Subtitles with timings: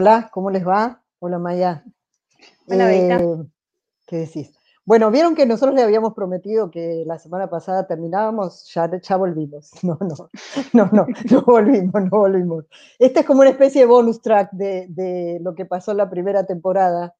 [0.00, 1.02] Hola, ¿cómo les va?
[1.18, 1.84] Hola Maya.
[2.66, 3.18] Hola, eh,
[4.06, 4.50] ¿Qué decís?
[4.86, 9.70] Bueno, vieron que nosotros le habíamos prometido que la semana pasada terminábamos, ya, ya volvimos.
[9.82, 10.30] No, no,
[10.72, 12.64] no, no, no volvimos, no volvimos.
[12.98, 16.46] Este es como una especie de bonus track de, lo que pasó en la primera
[16.46, 17.14] temporada,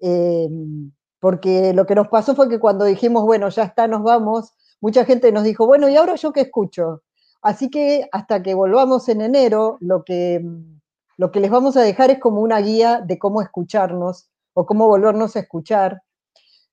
[0.00, 0.46] eh,
[1.18, 5.06] porque lo que nos pasó fue que cuando dijimos, bueno, ya está, nos vamos, mucha
[5.06, 7.02] gente nos dijo, bueno, ¿y ahora yo qué escucho?
[7.40, 10.44] Así que hasta que volvamos en enero, lo que
[11.16, 14.86] lo que les vamos a dejar es como una guía de cómo escucharnos o cómo
[14.86, 16.02] volvernos a escuchar.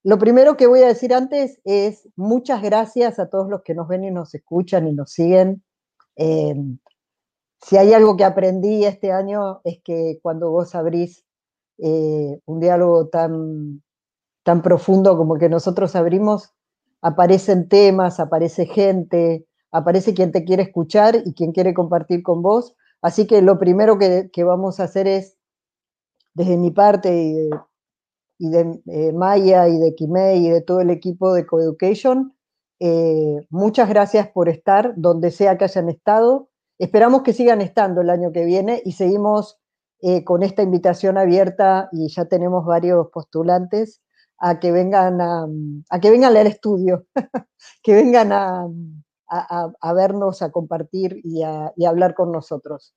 [0.03, 3.88] Lo primero que voy a decir antes es muchas gracias a todos los que nos
[3.88, 5.64] ven y nos escuchan y nos siguen.
[6.17, 6.55] Eh,
[7.61, 11.23] si hay algo que aprendí este año es que cuando vos abrís
[11.77, 13.81] eh, un diálogo tan,
[14.44, 16.53] tan profundo como que nosotros abrimos,
[17.02, 22.75] aparecen temas, aparece gente, aparece quien te quiere escuchar y quien quiere compartir con vos.
[23.03, 25.37] Así que lo primero que, vamos a hacer es,
[26.33, 27.49] desde mi parte
[28.39, 32.33] y de, eh, Maya y de Kimei y de todo el equipo de Coeducation,
[32.79, 36.49] eh, muchas gracias por estar donde sea que hayan estado.
[36.79, 39.59] Esperamos que sigan estando el año que viene y seguimos
[40.01, 44.01] eh, con esta invitación abierta y ya tenemos varios postulantes
[44.37, 45.45] a que vengan a,
[45.89, 47.05] a que vengan al estudio,
[47.83, 48.65] que vengan a,
[49.27, 52.93] a, vernos, a compartir y a, hablar con nosotros.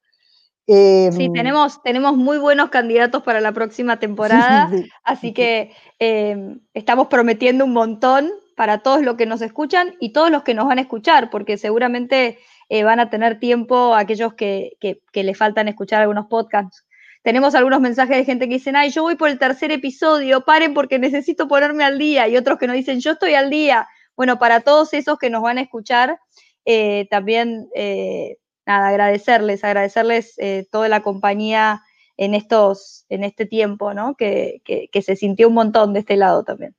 [0.66, 4.70] sí, em, tenemos, tenemos muy buenos candidatos para la próxima temporada,
[5.04, 10.30] así que em, estamos prometiendo un montón para todos los que nos escuchan y todos
[10.30, 14.72] los que nos van a escuchar, porque seguramente eh, van a tener tiempo aquellos que,
[14.80, 16.84] que, que les faltan escuchar algunos podcasts.
[17.22, 20.74] Tenemos algunos mensajes de gente que dicen, ay, yo voy por el tercer episodio, paren
[20.74, 23.88] porque necesito ponerme al día, y otros que nos dicen, yo estoy al día.
[24.16, 26.18] Bueno, para todos esos que nos van a escuchar,
[26.64, 31.82] eh, también, eh, nada, agradecerles, agradecerles eh, toda la compañía
[32.16, 34.16] en, estos, en este tiempo, ¿no?
[34.16, 36.74] Que, que, se sintió un montón de este lado también.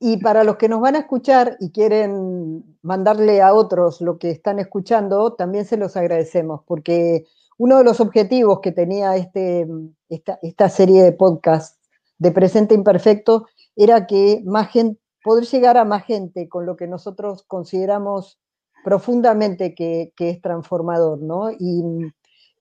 [0.00, 4.30] Y para los que nos van a escuchar y quieren mandarle a otros lo que
[4.30, 7.26] están escuchando, también se los agradecemos, porque
[7.58, 9.66] uno de los objetivos que tenía este,
[10.08, 11.78] esta, esta serie de podcasts
[12.16, 13.46] de Presente Imperfecto
[13.76, 18.38] era que más gente, poder llegar a más gente con lo que nosotros consideramos
[18.84, 21.50] profundamente que, es transformador, ¿no?
[21.50, 21.82] Y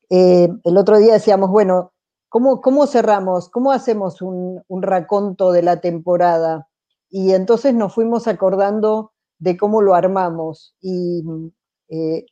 [0.10, 1.94] eh, el otro día decíamos, bueno,
[2.30, 3.50] ¿cómo, cómo cerramos?
[3.50, 6.68] ¿Cómo hacemos un, raconto de la temporada?
[7.10, 11.24] Y entonces nos fuimos acordando de cómo lo armamos y
[11.90, 12.26] eh,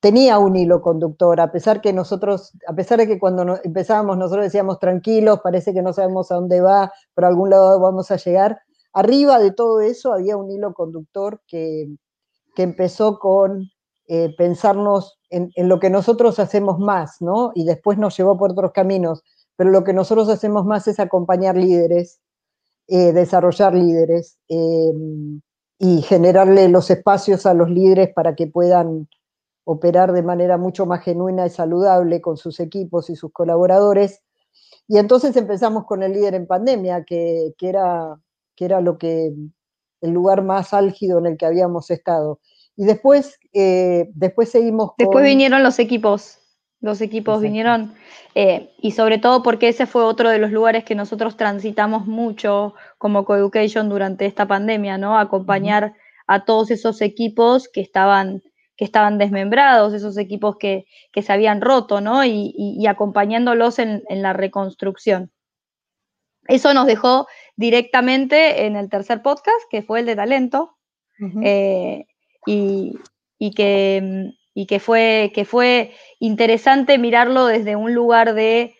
[0.00, 4.44] tenía un hilo conductor, a pesar que nosotros, a pesar de que cuando empezábamos nosotros
[4.44, 8.60] decíamos tranquilos, parece que no sabemos a dónde va, por algún lado vamos a llegar,
[8.92, 11.88] Arriba de todo eso había un hilo conductor que,
[12.56, 13.70] empezó con
[14.06, 17.52] eh, pensarnos en, lo que nosotros hacemos más, ¿no?
[17.54, 19.22] Y después nos llevó por otros caminos,
[19.56, 22.20] pero lo que nosotros hacemos más es acompañar líderes,
[22.86, 24.92] eh, desarrollar líderes eh,
[25.78, 29.08] y generarle los espacios a los líderes para que puedan
[29.64, 34.20] operar de manera mucho más genuina y saludable con sus equipos y sus colaboradores.
[34.86, 38.20] Y entonces empezamos con el líder en pandemia, que, que era
[38.60, 39.32] que era lo que,
[40.02, 42.40] el lugar más álgido en el que habíamos estado.
[42.76, 46.40] Y después, eh, después seguimos Después vinieron los equipos,
[46.82, 47.94] los equipos vinieron,
[48.34, 52.74] eh, y sobre todo porque ese fue otro de los lugares que nosotros transitamos mucho
[52.98, 55.18] como Coeducation durante esta pandemia, ¿no?
[55.18, 55.94] Acompañar
[56.26, 58.42] a todos esos equipos que estaban
[58.76, 62.24] que estaban desmembrados, esos equipos que, se habían roto, ¿no?
[62.26, 65.30] Y, acompañándolos en, en, la reconstrucción.
[66.50, 70.76] Eso nos dejó directamente en el tercer podcast, que fue el de talento,
[71.42, 72.06] eh,
[72.46, 72.98] y,
[73.54, 74.32] que,
[74.66, 78.74] que, fue, que fue interesante mirarlo desde un lugar de,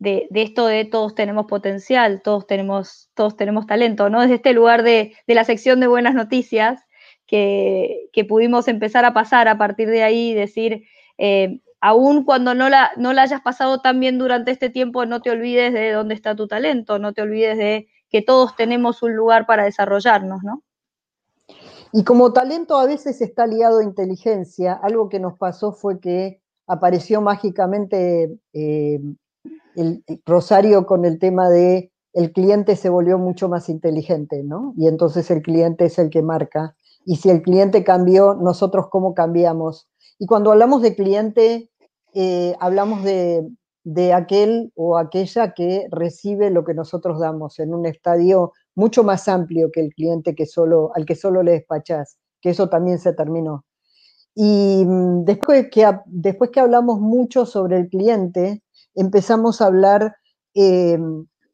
[0.00, 4.20] esto de todos tenemos potencial, todos tenemos, todos tenemos talento, ¿no?
[4.20, 6.82] Desde este lugar de, la sección de buenas noticias
[7.26, 10.84] que, pudimos empezar a pasar a partir de ahí, decir,
[11.18, 15.20] eh, aún cuando no la, no la hayas pasado tan bien durante este tiempo, no
[15.20, 19.14] te olvides de dónde está tu talento, no te olvides de que todos tenemos un
[19.14, 20.62] lugar para desarrollarnos, ¿no?
[21.92, 26.40] Y como talento a veces está ligado a inteligencia, algo que nos pasó fue que
[26.66, 29.00] apareció mágicamente eh,
[29.76, 34.72] el, Rosario con el tema de el cliente se volvió mucho más inteligente, ¿no?
[34.78, 36.76] Y entonces el cliente es el que marca.
[37.04, 39.86] Y si el cliente cambió, nosotros cómo cambiamos.
[40.18, 41.70] Y cuando hablamos de cliente,
[42.14, 43.48] eh, hablamos de,
[43.84, 49.28] de aquel o aquella que recibe lo que nosotros damos en un estadio mucho más
[49.28, 53.12] amplio que el cliente que solo, al que solo le despachás, que eso también se
[53.12, 53.64] terminó.
[54.34, 58.62] Y mm, después que, después que hablamos mucho sobre el cliente,
[58.94, 60.16] empezamos a hablar
[60.54, 60.98] eh,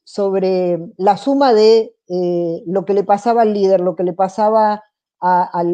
[0.05, 4.83] sobre la suma de eh, lo que le pasaba al líder, lo que le pasaba
[5.21, 5.65] a,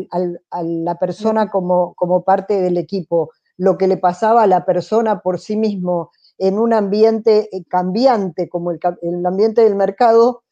[0.63, 5.39] la persona como, como, parte del equipo, lo que le pasaba a la persona por
[5.39, 8.81] sí mismo en un ambiente eh, cambiante como el,
[9.25, 10.43] ambiente del mercado,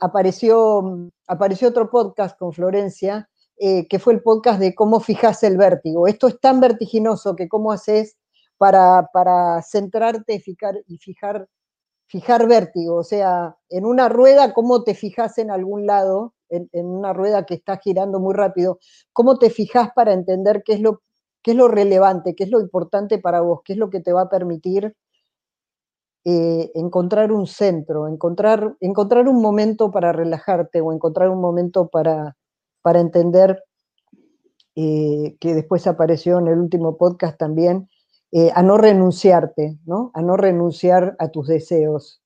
[0.00, 3.28] apareció, apareció otro podcast con Florencia,
[3.58, 6.06] que fue el podcast de cómo fijas el vértigo.
[6.06, 8.16] Esto es tan vertiginoso que cómo haces
[8.58, 11.48] para, para centrarte y fijar, y fijar
[12.10, 17.12] fijar vértigo, o sea, en una rueda, cómo te fijas en algún lado, en, una
[17.12, 18.80] rueda que está girando muy rápido,
[19.12, 21.02] cómo te fijas para entender qué es, lo,
[21.42, 24.12] qué es lo relevante, qué es lo importante para vos, qué es lo que te
[24.12, 24.94] va a permitir
[26.22, 32.36] eh, encontrar un centro, encontrar, encontrar un momento para relajarte o encontrar un momento para,
[32.82, 33.64] para entender,
[34.76, 37.88] eh, que después apareció en el último podcast también,
[38.32, 40.10] eh, a no renunciarte, ¿no?
[40.12, 42.20] A no renunciar a tus deseos.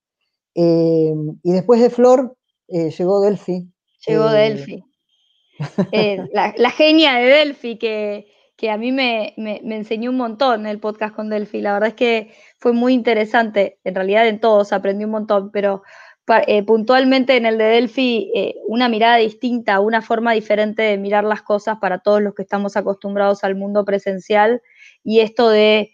[0.57, 2.37] Y después de Flor
[2.69, 3.73] llegó Delphi.
[4.07, 4.85] Llegó Delphi.
[6.33, 8.27] La, genia de Delphi que,
[8.71, 11.61] a mí me, enseñó un montón el podcast con Delphi.
[11.61, 13.79] La verdad es que fue muy interesante.
[13.85, 15.83] En realidad en todos aprendí un montón, pero
[16.67, 18.33] puntualmente en el de Delphi
[18.67, 22.77] una mirada distinta, una forma diferente de mirar las cosas para todos los que estamos
[22.77, 24.63] acostumbrados al mundo presencial
[25.03, 25.93] y esto de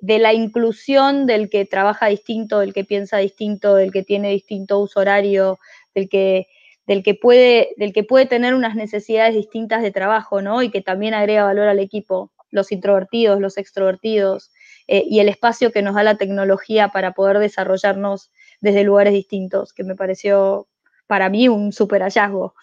[0.00, 4.78] de, la inclusión del que trabaja distinto, del que piensa distinto, del que tiene distinto
[4.78, 5.58] uso horario,
[5.94, 6.46] del que,
[6.86, 10.62] del que, puede, del que puede tener unas necesidades distintas de trabajo, ¿no?
[10.62, 14.50] Y que también agrega valor al equipo, los introvertidos, los extrovertidos,
[14.88, 19.72] eh, y el espacio que nos da la tecnología para poder desarrollarnos desde lugares distintos,
[19.72, 20.66] que me pareció
[21.06, 22.54] para mí un súper hallazgo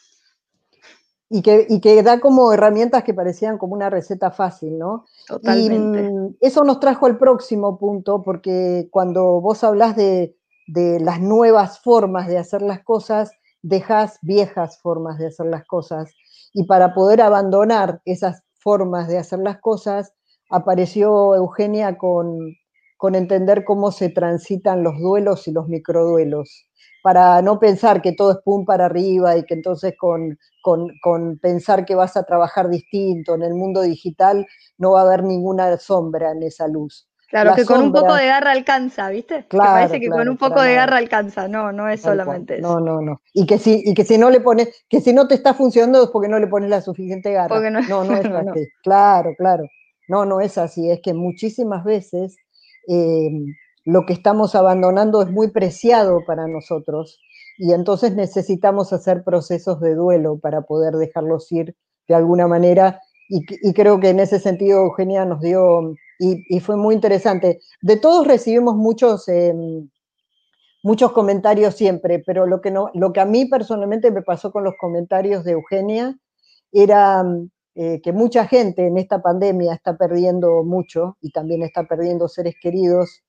[1.31, 1.41] y
[1.79, 5.05] que, da como herramientas que parecían como una receta fácil, ¿no?
[5.27, 5.99] Totalmente.
[5.99, 10.35] Y mm, eso nos trajo al próximo punto, porque cuando vos hablas de,
[10.67, 16.11] las nuevas formas de hacer las cosas, dejas viejas formas de hacer las cosas.
[16.53, 20.13] Y para poder abandonar esas formas de hacer las cosas,
[20.49, 22.55] apareció Eugenia con,
[22.97, 26.69] con entender cómo se transitan los duelos y los microduelos
[27.01, 30.37] para no pensar que todo es pum para arriba y que entonces con,
[31.41, 34.45] pensar que vas a trabajar distinto en el mundo digital
[34.77, 37.08] no va a haber ninguna sombra en esa luz.
[37.29, 39.45] Claro, que con un poco de garra alcanza, ¿viste?
[39.47, 42.67] Claro, que parece que con un poco de garra alcanza, no, no es solamente eso.
[42.67, 43.21] No, no, no.
[43.33, 46.03] Y que si, y que si no le pones, que si no te está funcionando
[46.03, 47.59] es porque no le pones la suficiente garra.
[47.69, 48.67] No, no, es así.
[48.83, 49.65] Claro, claro.
[50.07, 50.89] No, no es así.
[50.89, 52.35] Es que muchísimas veces
[52.87, 53.29] eh,
[53.85, 57.19] lo que estamos abandonando es muy preciado para nosotros
[57.59, 61.75] y entonces necesitamos hacer procesos de duelo para poder dejarlos ir
[62.07, 66.95] de alguna manera y, creo que en ese sentido Eugenia nos dio, y, fue muy
[66.95, 67.61] interesante.
[67.81, 69.89] De todos recibimos muchos, em,
[70.83, 74.63] muchos comentarios siempre, pero lo que, no, lo que a mí personalmente me pasó con
[74.63, 76.17] los comentarios de Eugenia
[76.71, 77.23] era
[77.75, 82.55] eh, que mucha gente en esta pandemia está perdiendo mucho y también está perdiendo seres
[82.61, 83.23] queridos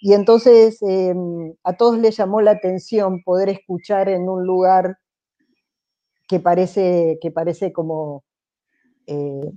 [0.00, 4.98] y entonces em, a todos les llamó la atención poder escuchar en un lugar
[6.26, 8.29] que parece, que parece como eh,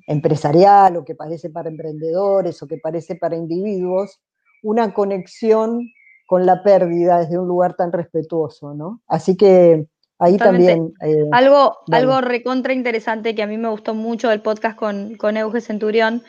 [0.08, 4.20] empresarial o que parece para emprendedores o que parece para individuos,
[4.62, 5.90] una conexión
[6.28, 9.02] con la pérdida desde un lugar tan respetuoso, ¿no?
[9.08, 9.88] Así que
[10.20, 10.94] ahí también...
[11.02, 15.38] Eh, algo, algo recontra interesante que a mí me gustó mucho del podcast con, con
[15.38, 16.24] Euge Centurión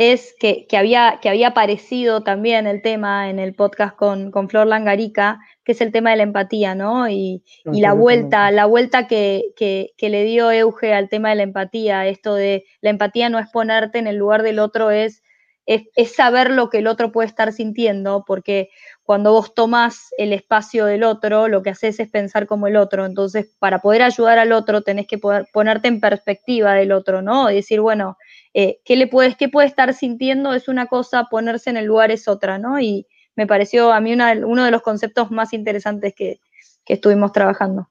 [0.00, 5.40] es que, había, que había aparecido también el tema en el podcast con, Flor Langarica,
[5.62, 7.06] que es el tema de la empatía, ¿no?
[7.10, 9.52] Y, la vuelta, la vuelta que,
[9.98, 13.98] le dio Euge al tema de la empatía, esto de la empatía no es ponerte
[13.98, 15.22] en el lugar del otro, es,
[15.66, 18.70] es, es saber lo que el otro puede estar sintiendo, porque
[19.02, 23.04] cuando vos tomás el espacio del otro, lo que haces es pensar como el otro.
[23.04, 27.50] Entonces, para poder ayudar al otro, tenés que poder ponerte en perspectiva del otro, ¿no?
[27.50, 28.16] Y decir, bueno,
[28.52, 32.10] eh, qué le puedes, qué puede estar sintiendo es una cosa, ponerse en el lugar
[32.10, 32.80] es otra, ¿no?
[32.80, 36.40] Y me pareció a mí uno de los conceptos más interesantes que,
[36.86, 37.88] estuvimos trabajando.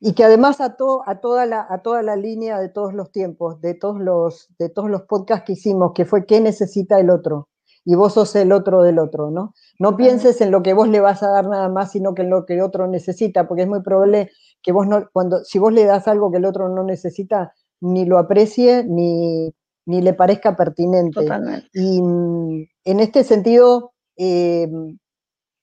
[0.00, 0.74] Y que además a,
[1.06, 4.68] a, toda la, a toda la línea de todos los tiempos, de todos los, de
[4.68, 7.48] todos los podcasts que hicimos, que fue qué necesita el otro.
[7.84, 9.54] Y vos sos el otro del otro, ¿no?
[9.78, 12.30] No pienses en lo que vos le vas a dar nada más, sino que en
[12.30, 15.72] lo que el otro necesita, porque es muy probable que vos no, cuando, si vos
[15.72, 19.54] le das algo que el otro no necesita, ni lo aprecie, ni,
[19.86, 21.26] ni le parezca pertinente.
[21.72, 24.68] Y mm, en este sentido, eh,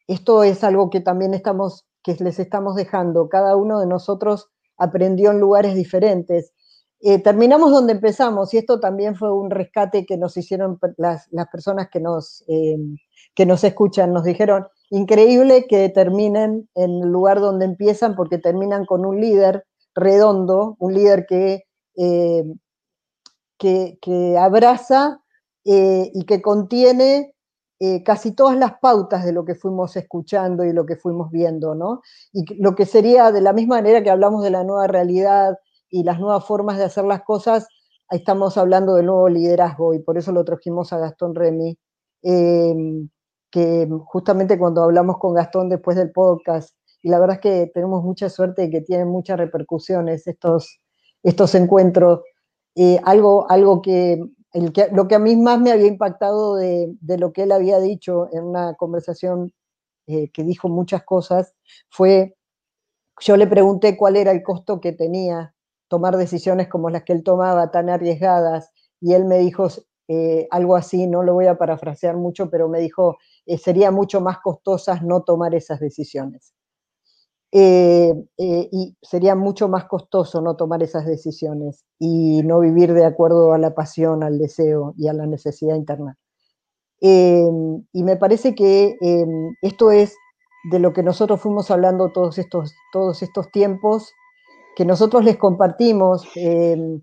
[0.07, 3.29] esto es algo que también estamos, que les estamos dejando.
[3.29, 6.53] Cada uno de nosotros aprendió en lugares diferentes.
[7.01, 11.87] eh, terminamos donde empezamos y esto también fue un rescate que nos hicieron las, personas
[11.89, 12.77] que nos, eh,
[13.35, 14.11] que nos escuchan.
[14.11, 19.65] Nos dijeron, increíble que terminen en el lugar donde empiezan porque terminan con un líder
[19.95, 21.63] redondo, un líder que,
[21.95, 22.43] eh,
[23.59, 25.21] que, abraza
[25.63, 27.35] y que contiene
[28.03, 32.01] casi todas las pautas de lo que fuimos escuchando y lo que fuimos viendo, ¿no?
[32.33, 35.55] Y lo que sería de la misma manera que hablamos de la nueva realidad,
[35.89, 37.67] y las nuevas formas de hacer las cosas,
[38.09, 41.77] estamos hablando de nuevo liderazgo y por eso lo trajimos a Gastón Remy,
[42.23, 43.09] em,
[43.51, 48.03] que justamente cuando hablamos con Gastón después del podcast, y la verdad es que tenemos
[48.03, 50.79] mucha suerte y que tienen muchas repercusiones estos,
[51.23, 52.21] estos encuentros,
[52.81, 54.23] eh, algo, algo que,
[54.93, 58.45] lo que a mí más me había impactado de, lo que él había dicho en
[58.45, 59.51] una conversación
[60.07, 61.53] eh, que dijo muchas cosas,
[61.89, 62.37] fue,
[63.19, 65.53] yo le pregunté cuál era el costo que tenía
[65.89, 68.71] tomar decisiones como las que él tomaba, tan arriesgadas,
[69.01, 69.67] y él me dijo
[70.07, 73.17] eh, algo así, no lo voy a parafrasear mucho, pero me dijo,
[73.61, 76.53] sería mucho más costosas no tomar esas decisiones.
[77.51, 83.53] Eh, y sería mucho más costoso no tomar esas decisiones y no vivir de acuerdo
[83.53, 86.17] a la pasión, al deseo y a la necesidad interna.
[87.01, 88.97] y me parece que
[89.61, 90.15] esto es
[90.71, 94.11] de lo que nosotros fuimos hablando todos estos, todos estos tiempos
[94.75, 96.25] que nosotros les compartimos.
[96.35, 97.01] Em,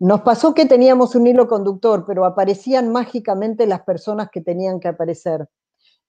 [0.00, 4.88] nos pasó que teníamos un hilo conductor, pero aparecían mágicamente las personas que tenían que
[4.88, 5.48] aparecer.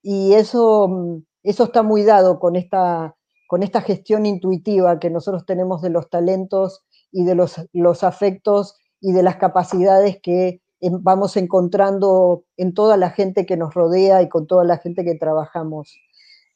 [0.02, 3.16] Y eso, eso está muy dado con esta,
[3.48, 8.76] con esta gestión intuitiva que nosotros tenemos de los talentos y de los, los afectos
[9.00, 14.30] y de las capacidades que vamos encontrando en toda la gente que nos rodea y
[14.30, 15.98] con toda la gente que trabajamos.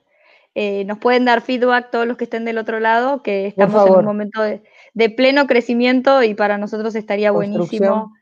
[0.58, 3.94] eh, nos pueden dar feedback todos los que estén del otro lado, que estamos en
[3.94, 8.14] un momento de, pleno crecimiento y para nosotros estaría buenísimo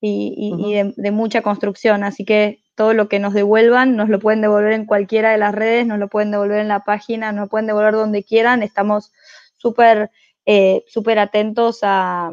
[0.00, 2.04] y, de, mucha construcción.
[2.04, 5.54] Así que todo lo que nos devuelvan, nos lo pueden devolver en cualquiera de las
[5.54, 8.62] redes, nos lo pueden devolver en la página, nos lo pueden devolver donde quieran.
[8.62, 9.12] Estamos
[9.58, 10.10] súper
[10.46, 10.82] eh,
[11.18, 12.32] atentos a,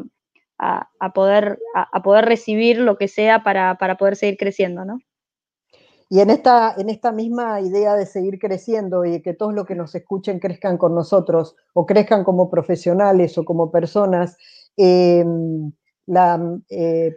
[1.14, 5.00] poder, a, poder recibir lo que sea para, para poder seguir creciendo, ¿no?
[6.08, 9.66] Y en esta, en esta misma idea de seguir creciendo y de que todos los
[9.66, 14.38] que nos escuchen crezcan con nosotros o crezcan como profesionales o como personas,
[14.78, 15.72] em,
[16.06, 16.40] la,
[16.70, 17.16] eh,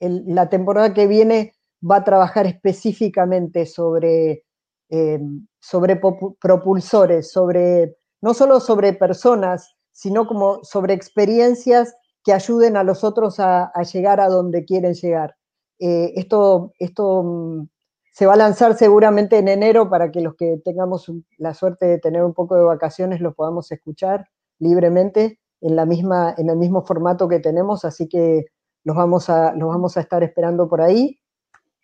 [0.00, 1.54] la, temporada que viene
[1.88, 4.44] va a trabajar específicamente sobre,
[4.88, 6.00] em, sobre
[6.40, 13.40] propulsores, sobre, no solo sobre personas, sino como sobre experiencias que ayuden a los otros
[13.40, 15.36] a, llegar a donde quieren llegar.
[15.78, 17.68] Eh, esto, esto mm,
[18.12, 21.98] se va a lanzar seguramente en enero para que los que tengamos la suerte de
[21.98, 26.84] tener un poco de vacaciones los podamos escuchar libremente en, la misma, en el mismo
[26.84, 28.46] formato que tenemos, así que
[28.84, 31.18] los vamos a, los vamos a estar esperando por ahí.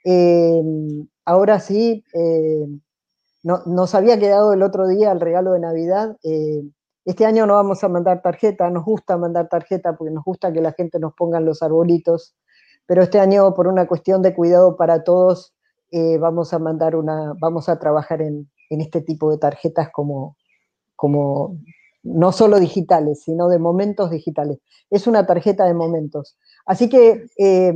[0.04, 0.62] Eh,
[1.24, 2.66] ahora sí, eh,
[3.42, 6.16] no, nos había quedado el otro día el regalo de Navidad.
[6.22, 6.62] Eh,
[7.04, 10.60] este año no vamos a mandar tarjeta, nos gusta mandar tarjeta porque nos gusta que
[10.60, 12.34] la gente nos ponga los arbolitos,
[12.86, 15.54] pero este año por una cuestión de cuidado para todos,
[16.20, 20.36] vamos a mandar una, vamos a trabajar en, este tipo de tarjetas como,
[20.96, 21.56] como
[22.02, 24.58] no solo digitales, sino de momentos digitales.
[24.90, 26.36] Es una tarjeta de momentos.
[26.68, 27.72] Así que, eh,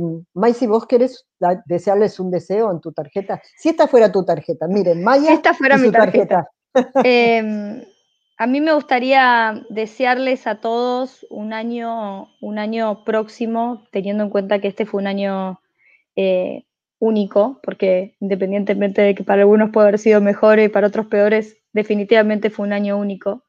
[0.53, 1.25] si vos querés
[1.65, 5.29] desearles un deseo en tu tarjeta, si esta fuera tu tarjeta, miren, Maya.
[5.29, 6.47] Si esta fuera mi tarjeta.
[7.03, 7.83] Em,
[8.37, 14.59] a mí me gustaría desearles a todos un año, un año próximo, teniendo en cuenta
[14.59, 15.59] que este fue un año
[16.15, 16.65] eh,
[16.99, 21.57] único, porque independientemente de que para algunos puede haber sido mejor y para otros peores,
[21.73, 23.43] definitivamente fue un año único.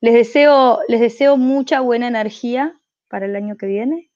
[0.00, 4.09] Les deseo, les deseo mucha buena energía para el año que viene.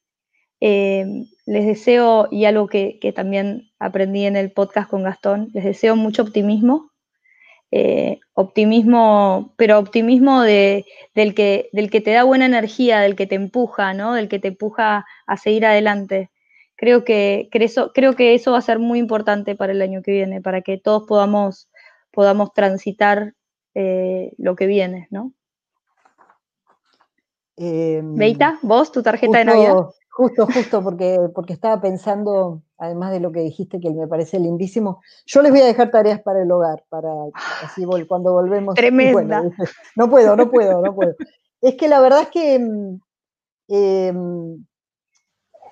[0.61, 5.97] Eh, les deseo, y algo que, también aprendí en el podcast con Gastón, les deseo
[5.97, 6.91] mucho optimismo.
[7.71, 13.27] Eh, optimismo, pero optimismo de, del, que, del que te da buena energía, del que
[13.27, 14.15] te empuja, ¿no?
[14.15, 16.31] Del que te empuja a seguir adelante.
[16.77, 20.13] Creo que, eso, creo que eso va a ser muy importante para el año que
[20.13, 21.69] viene, para que todos podamos,
[22.13, 23.35] podamos transitar
[23.75, 25.33] eh, lo que viene, ¿no?
[27.57, 28.03] Eh,
[28.63, 29.87] vos, tu tarjeta de Navidad.
[30.15, 35.03] Justo, justo, porque, porque estaba pensando, además de lo que dijiste, que me parece lindísimo,
[35.27, 37.11] yo les voy a dejar tareas para el hogar, para
[37.65, 38.77] así cuando volvemos.
[38.77, 39.43] Tremenda.
[39.97, 41.17] no puedo, no puedo, no puedo.
[41.61, 43.01] Es que la verdad es que mm,
[43.69, 44.65] em,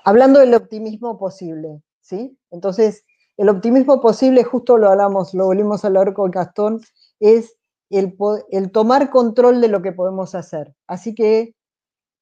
[0.04, 2.36] hablando del optimismo posible, ¿sí?
[2.50, 3.04] Entonces,
[3.36, 6.80] el optimismo posible, justo lo hablamos, lo volvimos a hablar con Gastón,
[7.20, 7.56] es
[7.90, 8.16] el,
[8.50, 10.74] el tomar control de lo que podemos hacer.
[10.88, 11.54] Así que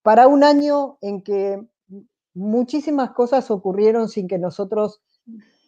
[0.02, 1.66] para un año en que
[2.34, 5.02] muchísimas cosas ocurrieron sin que nosotros,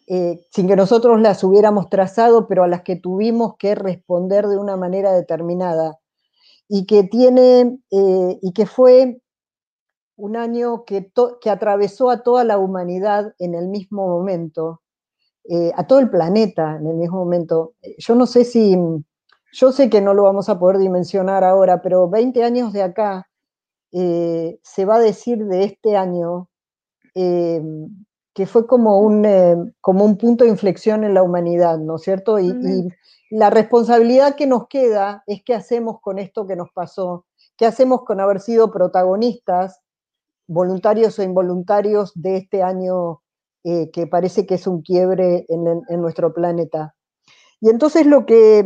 [0.07, 4.57] eh, sin que nosotros las hubiéramos trazado, pero a las que tuvimos que responder de
[4.57, 5.99] una manera determinada.
[6.69, 9.21] Y que tiene, eh, y que fue
[10.15, 14.81] un año que, que, atravesó a toda la humanidad en el mismo momento,
[15.49, 17.73] eh, a todo el planeta en el mismo momento.
[17.97, 18.77] Yo no sé si,
[19.51, 23.27] yo sé que no lo vamos a poder dimensionar ahora, pero 20 años de acá
[23.91, 26.49] se va a decir de este año
[27.15, 27.61] eh,
[28.33, 32.01] que fue como un, eh, como un punto de inflexión en la humanidad, ¿no es
[32.01, 32.39] cierto?
[32.39, 32.89] Y,
[33.29, 37.25] la responsabilidad que nos queda es qué hacemos con esto que nos pasó,
[37.57, 39.81] qué hacemos con haber sido protagonistas,
[40.45, 43.23] voluntarios o involuntarios, de este año
[43.63, 46.93] eh, que parece que es un quiebre en, en, nuestro planeta.
[47.59, 48.63] Y entonces lo que,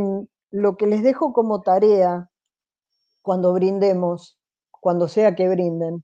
[0.52, 2.30] lo que les dejo como tarea
[3.22, 4.38] cuando brindemos,
[4.82, 6.04] cuando sea que brinden,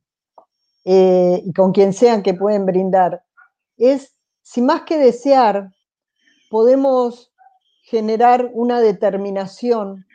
[0.86, 3.24] eh, y con quien sean que pueden brindar,
[3.78, 5.72] es si más que desear,
[6.50, 7.32] podemos
[7.84, 10.06] generar una determinación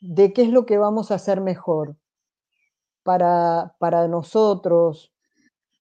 [0.00, 1.96] de qué es lo que vamos a hacer mejor
[3.02, 5.12] para, para nosotros,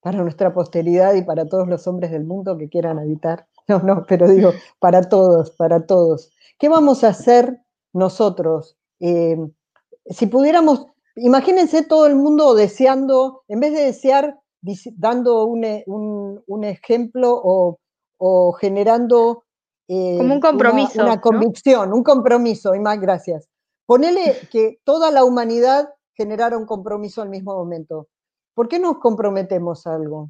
[0.01, 3.47] para nuestra posteridad y para todos los hombres del mundo que quieran habitar.
[3.69, 6.31] No, no, pero digo, para todos, para todos.
[6.57, 7.59] ¿Qué vamos a hacer
[7.91, 8.77] nosotros?
[9.01, 9.37] Eh,
[10.05, 10.85] si pudiéramos
[11.17, 14.39] imagínense todo el mundo deseando, en vez de desear,
[14.95, 15.85] dando un, eh,
[16.63, 17.41] ejemplo
[18.19, 19.43] o, generando...
[19.87, 21.01] Eh, Como un compromiso.
[21.01, 23.47] Una, convicción, un compromiso, y más gracias.
[23.85, 28.07] Ponele que toda la humanidad generara un compromiso al mismo momento.
[28.53, 30.29] ¿Por qué nos comprometemos a algo?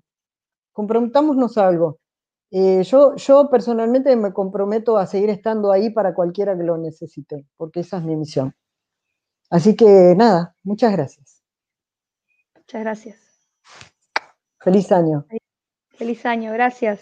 [0.73, 1.97] Comprometámonos a algo.
[2.51, 7.45] Eh, yo, yo personalmente me comprometo a seguir estando ahí para cualquiera que lo necesite,
[7.57, 8.53] porque esa es mi misión.
[9.49, 11.43] Así que nada, muchas gracias.
[12.55, 13.17] Muchas gracias.
[14.59, 15.25] Feliz año.
[15.89, 16.99] Feliz año, gracias.